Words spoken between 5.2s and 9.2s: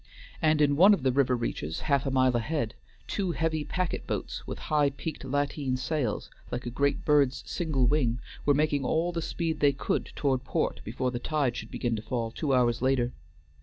lateen sails, like a great bird's single wing, were making all